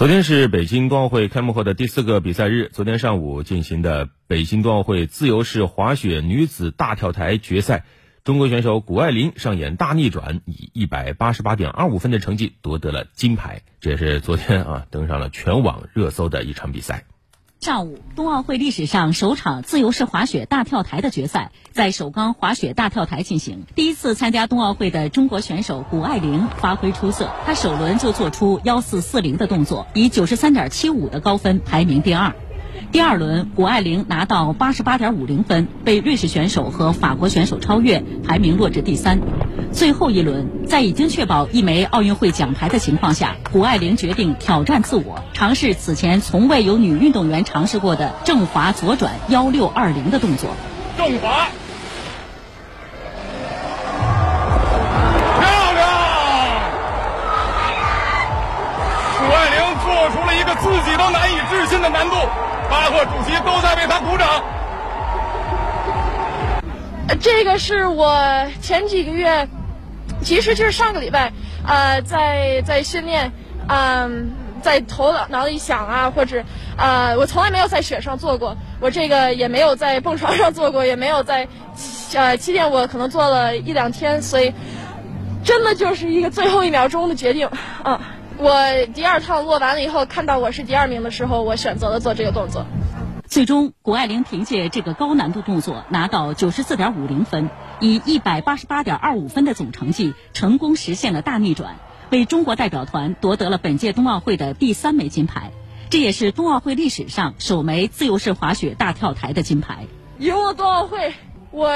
[0.00, 2.70] 昨天是北京冬奥会开幕后的第四个比赛日。
[2.72, 7.84] 昨天上午进行的北京冬奥会自由式滑雪女子大跳台决赛，
[8.24, 13.60] 中国选手谷爱凌上演大逆转，以一百八十八点二五分的成绩夺得了金牌。
[13.78, 17.04] 这也是昨天啊登上了全网热搜的一场比赛。
[17.60, 23.66] 上午，冬奥会历史上首场自由式滑雪大跳台的决赛在首钢滑雪大跳台进行。
[23.74, 32.34] 第一次参加冬奥会的中国选手谷爱凌发挥出色，她首轮就做出幺四四零的动作，以九十三点七五的高分排名第二。
[32.92, 39.20] 第二轮，谷爱凌拿到八十八点五零分，被瑞士选手和法国选手超越，排名落至第三。
[39.72, 50.50] 最后一轮，在已经确保一枚奥运会奖牌的情况下，谷爱凌决定挑战自我，尝试此前从未有女运动员尝试过的正滑左转幺六二零的动作。
[50.98, 51.46] 正滑，
[55.38, 55.88] 漂亮！
[59.20, 62.09] 谷爱凌做出了一个自己都难以置信的难
[67.20, 69.48] 这个是我前几个月。
[70.22, 71.32] 其实就是上个礼拜，
[71.66, 73.32] 呃，在在训练，
[73.68, 76.44] 嗯，在头脑里想啊，或者，
[76.76, 81.48] 呃，我从来没有在雪上做过，我这个也没有在蹦床上做过，也没有在，
[82.12, 84.52] 呃，起点我可能做了一两天，所以，
[85.42, 87.48] 真的就是一个最后一秒钟的决定，
[87.84, 87.98] 嗯，
[88.36, 88.52] 我
[88.92, 92.66] 第二趟落完了以后，看到我是第二名的时候，我选择了做这个动作。
[93.30, 101.76] 最终，谷爱凌凭借这个高难度动作拿到九十四点五零分，以一百八十八点二五分的总成绩，成功实现了大逆转，
[102.10, 105.52] 为中国代表团夺得了本届冬奥会的第三枚金牌。
[105.90, 109.86] 这也是冬奥会历史上首枚自由式滑雪大跳台的金牌。
[110.18, 111.14] 赢了冬奥会，
[111.52, 111.70] 我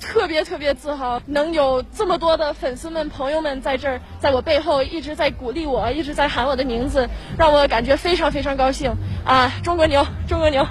[0.00, 8.92] 特别特别自豪，能有这么多的粉丝们、朋友们在这儿，在我背后一直在鼓励我，一直在喊我的名字，让我感觉非常非常高兴
[9.24, 9.50] 啊！
[9.64, 10.66] 中国牛，中国牛！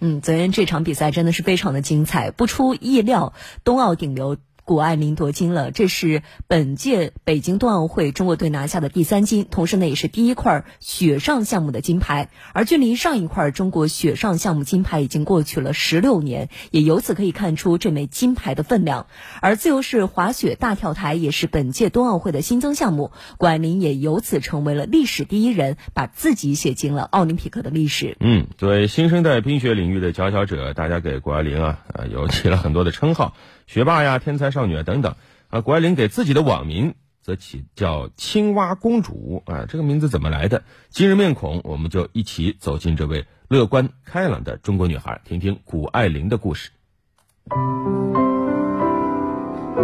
[0.00, 3.32] 嗯，昨天这场比赛真的是非常的精彩，不出意料，
[3.64, 4.36] 冬奥顶流。
[4.68, 12.28] 谷爱凌夺金了，这是本届北京冬奥会中国队拿下的第三金，同时呢也是第一块雪上项目的金牌。
[12.52, 19.06] 而距离上一块中国雪上项目金牌已经过去了十六年，也由此可以看出这枚金牌的分量。
[19.40, 28.18] 而自由式滑雪大跳台也是本届冬奥会的新增项目，谷爱凌也由此成为了历史第一人，把自己写进了奥林匹克的历史。
[28.20, 33.32] 嗯，作为新生代冰雪领域的佼佼者，大家给谷爱凌啊啊有起了很多的称号。
[33.68, 35.14] 学霸呀，天才少女啊，等等，
[35.50, 40.62] 啊，谷爱凌给自己的网名则起叫“青蛙公主”啊，这个名字怎么来的？
[40.88, 46.70] 今日面孔，我们就一起走进这位乐观开朗的中国女孩，听听谷爱凌的故事。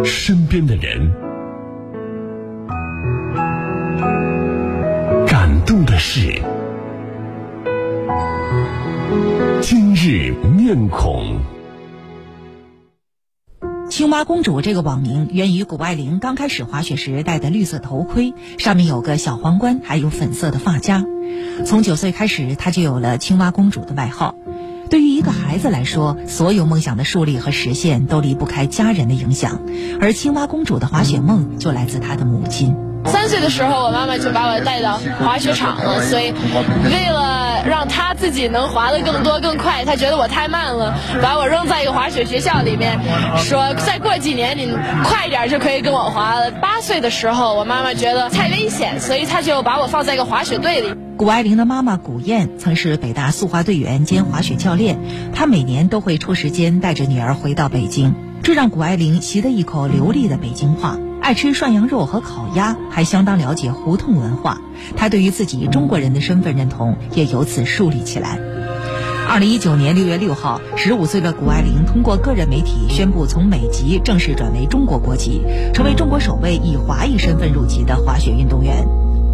[0.03, 1.12] 身边的人，
[5.27, 6.41] 感动的事，
[9.61, 11.39] 今日面孔。
[14.04, 21.03] 青蛙公主这个网名源于谷爱凌刚开始滑雪时戴的绿色头盔，上面有个小皇冠，还有粉色的发夹。
[21.65, 24.34] 从九岁开始，她就有了青蛙公主的外号。
[24.91, 29.62] 对于一个孩子来说，所有梦想的树立和实现都离不开家人的影响，
[30.03, 32.76] 而青蛙公主的滑雪梦就来自她的母亲。
[33.06, 36.34] 三岁的时候，我妈妈就把我带到滑雪场了，所以
[36.91, 42.99] 为了让他自己能滑得更多更快，他觉得我太慢了，把我扔在一个滑雪学校里面，
[43.39, 44.71] 说再过几年你
[45.05, 46.51] 快一点就可以跟我滑了。
[46.51, 50.95] 八岁的时候，我妈妈觉得太危险，所以他就把我放在一个滑雪队里。
[51.17, 54.99] 谷爱凌的妈妈谷燕曾是北大速滑队员兼滑雪教练，
[55.33, 60.97] 她每年都会抽时间带着女儿回到北京，这让谷爱凌习得一口流利的北京话。
[61.25, 64.61] 爱吃涮羊肉和烤鸭，还相当了解胡同文化。
[64.95, 68.39] 他对于自己中国人的身份认同也由此树立起来。
[69.27, 75.41] 二零一九年六月六号，十五岁的谷爱凌通过个人媒体宣布从美籍正式转为中国国籍，
[75.73, 78.87] 成为中国首位以华裔身份入籍的滑雪运动员。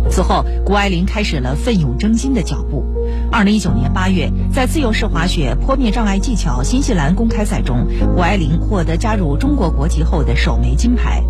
[0.09, 2.85] 此后，谷爱凌开始了奋勇争金的脚步。
[3.32, 11.20] 二零一九年八月，在自由式滑雪坡面障碍技巧新西兰公开赛中，谷爱凌获得加入中国国籍后的首枚金牌。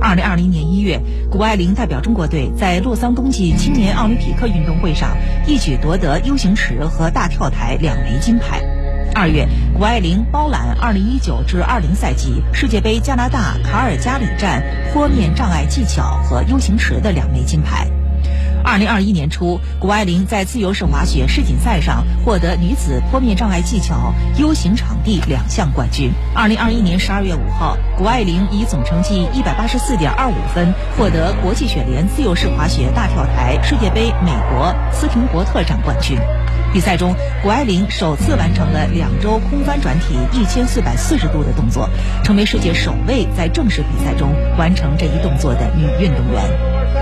[0.00, 1.00] 二零二零年一月，
[1.30, 8.62] 谷爱凌代表中国队在洛桑冬季青年奥林匹克运动会上一举夺得 U 型池和大跳台两枚金牌。
[9.14, 14.62] 二月，谷爱凌包揽二零一九至二零赛季世界杯加拿大卡尔加里站
[14.92, 17.88] 坡面障碍技巧和 U 型池的两枚金牌。
[18.66, 26.10] 二零二一年初，谷爱凌在自由式滑雪世锦赛上获得女子坡面障碍技巧 U 型场地两项冠军。
[26.34, 36.18] 二零二一年十二月五号，谷爱凌以总成绩一百八十四点二五分获得国际雪联自由式滑雪大跳台世界杯美国斯廷伯特站冠军。
[36.76, 41.88] 比赛中，谷爱凌首次完成了两周空翻转体一千四百四十度的动作，
[42.22, 46.42] 成为世界首位在正式比赛中完成这一动作的女运动员。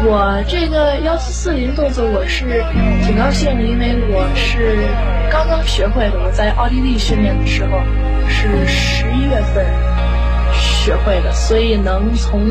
[0.04, 2.64] 我这个幺四四零动作我是
[3.04, 4.86] 挺高兴的，因为我是
[5.28, 6.20] 刚刚学会的。
[6.22, 7.80] 我在奥地利训练的时候
[8.28, 9.66] 是十一月份
[10.84, 12.42] 学会的，所以能从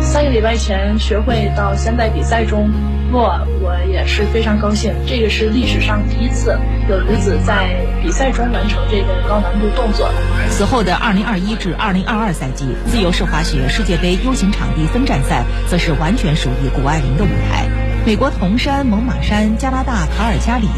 [0.00, 2.70] 三个礼拜前学会到现在比赛中
[3.10, 4.94] 落，我也是非常高兴。
[5.04, 6.56] 这个是历史上第一次
[6.88, 10.08] 有女子在比赛中完成这个高难度动作。
[10.48, 17.66] 此后的二零二一至二零二二赛季自由式滑雪世界杯 U 型场地分站赛，则是完全属于谷爱凌的舞台。
[18.06, 20.68] 美国铜山、猛犸山、加拿大卡尔加里，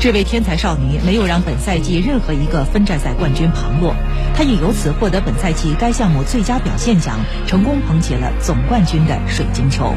[0.00, 3.92] 这位天才少女没有让本赛季任何一个分站赛冠军旁落，
[4.32, 7.18] 她也由此获得本赛季该项目最佳表现奖，
[7.48, 9.92] 成功捧起了总冠军的水晶球。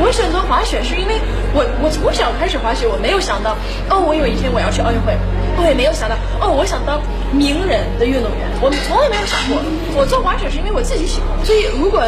[0.00, 1.18] 我选择滑雪是因为
[1.52, 3.56] 我我从小开始滑雪，我没有想到
[3.90, 5.12] 哦，我有一天我要去奥运会，
[5.58, 7.02] 我也没有想到哦，我想当
[7.32, 9.58] 名人的运动员，我从来没有想过。
[9.98, 12.00] 我做滑雪是因为我自己喜欢，所以如果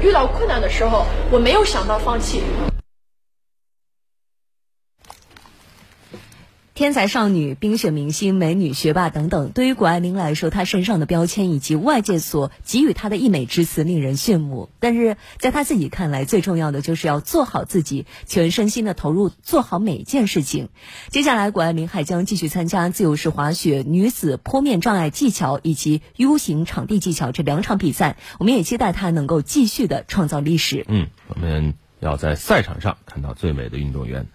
[0.00, 2.40] 遇到困难的时候，我没有想到放弃。
[6.78, 14.70] 天才少女、冰雪明星、美女、学霸等等，对于谷爱凌来说，她身上的标签以及外界所给予她的溢美之词令人炫目。
[14.78, 20.68] 但是在她自己看来，最重要的就是要做好自己，全身心的投入，做好每一件事情。
[21.08, 28.18] 接下来，谷爱凌还将继续参加自由式滑雪女子坡面障碍技巧以及 U 型场地技巧这两场比赛。
[28.38, 30.86] 我们也期待她能够继续的创造历史。
[30.86, 34.28] 嗯，我们要在赛场上看到最美的运动员。